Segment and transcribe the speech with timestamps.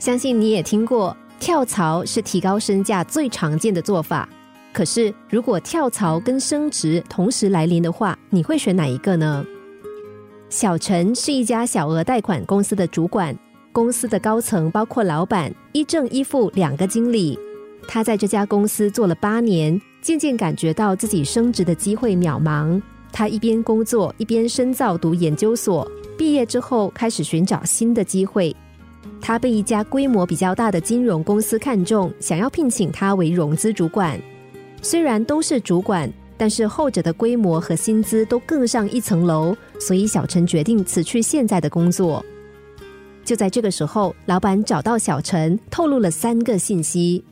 [0.00, 4.26] 相信你也听过，跳槽是提高身价最常见的做法。
[4.72, 9.44] 可是，如果跳槽跟升职同时来临的话，你会选哪一个呢？
[10.48, 13.36] 小陈是一家小额贷款公司的主管，
[13.72, 17.38] 公司的高层包括老板、一正一副两个经理。
[17.86, 22.80] 他在这家公司做了八年，渐渐感觉到自己升职的机会渺茫。
[23.12, 25.86] 他一边工作，一边深造读研究所，
[26.16, 28.56] 毕业之后开始寻找新的机会。
[29.20, 34.20] 他被一家规模比较大的金融公司看中，想要聘请他为融资主管。
[34.82, 42.24] 虽然都是主管，但是后者的规模和薪资都更上一层楼，所以小陈决定辞去现在的工作。
[43.24, 47.22] 就在这个时候，老板找到小陈，透露了三个信息。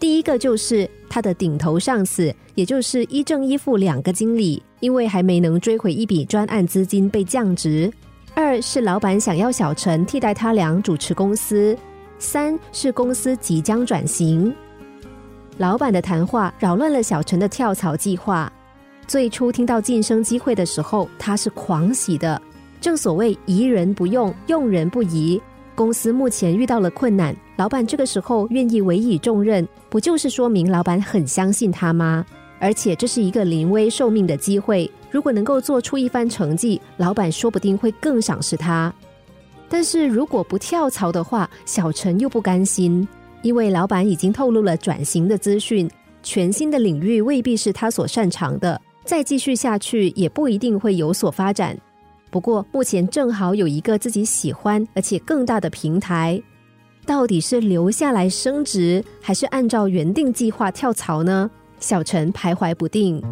[0.00, 7.92] 第一个就是他的顶头上司，也就是一正一负两个经理，因为还没能追回一笔专案资金被降职。
[8.36, 11.76] 二是老板想要小陈替代他俩主持公司，
[12.18, 14.52] 三是公司即将转型。
[15.56, 18.52] 老板的谈话扰乱了小陈的跳槽计划。
[19.06, 22.40] 最初听到晋升机会的时候，他是狂喜的。
[22.80, 25.40] 正所谓疑人不用，用人不疑。
[25.76, 32.26] 公司目前遇到了困难，老板这个时候愿意委以重任，不就是说明老板很相信他吗？
[32.58, 34.90] 而且这是一个临危受命的机会。
[35.14, 38.92] 如果能够做出一番成绩，老板说不定会更赏识他。
[39.68, 43.06] 但是如果不跳槽的话，小陈又不甘心，
[43.40, 45.88] 因为老板已经透露了转型的资讯，
[46.24, 51.78] 全新的领域未必是他所擅长的，再继续下去也不一定会有所发展。
[52.28, 56.42] 不过目前正好有一个自己喜欢而且更大的平台，
[57.06, 61.48] 到底是留下来升职，还是按照原定计划跳槽呢？
[61.78, 63.22] 小陈徘徊不定。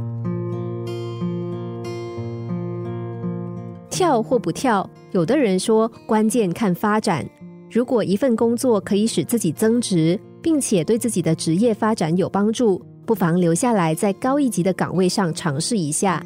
[3.92, 7.28] 跳或不跳，有的人说关键看发展。
[7.70, 16.24] 如果一份工作可以使自己增值，并且对自己的职业发展有帮助，不妨留下来在高一级的岗位上尝试一下。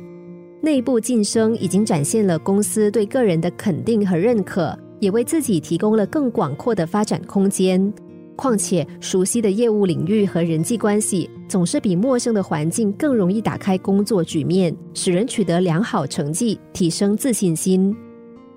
[0.63, 7.93] 内部晋升已经展现了公司对个人的肯定和认可，也为自己提供了更广阔的发展空间。
[8.37, 17.97] 况且，熟悉的业务领域和人际关系，总是比陌生的环境更容易打开工作局面，使人取得良好成绩，提升自信心。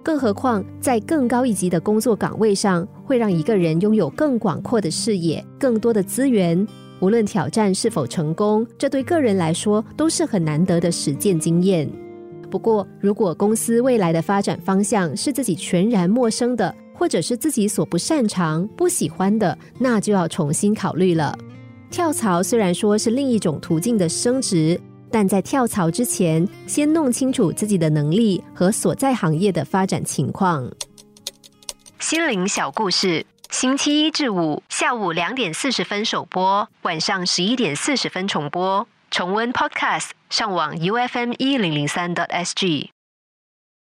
[0.01, 6.67] 更何况，在更高一级的工作岗位上，会让一个人拥有更广阔的视野、更多的资源。
[7.01, 11.89] 无论挑战是否成功，这对个人来说都是很难得的实践经验。
[12.49, 21.37] 不过，如果公司未来的发展方向是自己全然陌生的，或者是自己所不擅长、不喜欢的，那就要重新考虑了。
[21.91, 24.79] 跳槽虽然说是另一种途径的升职，
[25.11, 30.71] 但在跳槽之前，先弄清楚自己的能力和所在行业的发展情况。
[31.99, 38.87] 心灵小故事，星期一至五下午两点四十分首播，晚上十一点四十分重播。
[39.11, 42.91] 重温 Podcast，上网 U F M 一零零三 t S G。